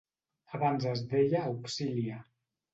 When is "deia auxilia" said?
1.13-2.21